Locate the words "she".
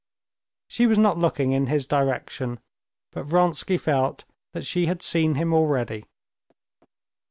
0.67-0.87, 4.65-4.87